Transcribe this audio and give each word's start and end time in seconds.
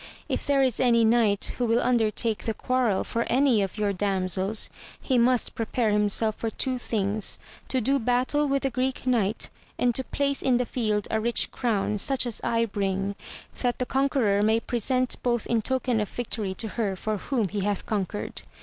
If 0.27 0.47
there 0.47 0.63
is 0.63 0.79
any 0.79 1.05
knight 1.05 1.53
who 1.59 1.67
will 1.67 1.79
undertake 1.79 2.45
the 2.45 2.55
quarrel 2.55 3.03
for 3.03 3.21
any 3.31 3.61
of 3.61 3.77
your 3.77 3.93
damsels, 3.93 4.71
he 4.99 5.13
30 5.13 5.15
AMADIS 5.15 5.15
OF 5.15 5.17
GAUL. 5.21 5.25
must 5.31 5.55
prepare 5.55 5.91
himself 5.91 6.35
for 6.37 6.49
two 6.49 6.79
things, 6.79 7.37
to 7.67 7.81
do 7.81 7.99
battle 7.99 8.47
with 8.47 8.63
the 8.63 8.71
Greek 8.71 9.05
Knight, 9.05 9.51
and 9.77 9.93
to 9.93 10.03
place 10.05 10.41
in 10.41 10.57
the 10.57 10.65
field 10.65 11.07
a 11.11 11.21
rich 11.21 11.51
crown, 11.51 11.99
such 11.99 12.25
as 12.25 12.41
I 12.43 12.65
bring, 12.65 13.13
that 13.61 13.77
the 13.77 13.85
conqueror 13.85 14.41
may 14.41 14.59
pre 14.59 14.79
sent 14.79 15.21
both 15.21 15.45
in 15.45 15.61
token 15.61 16.01
of 16.01 16.09
victory 16.09 16.55
to 16.55 16.69
her 16.69 16.95
for 16.95 17.17
whom 17.17 17.49
he 17.49 17.59
hath 17.59 17.85
conquered. 17.85 18.41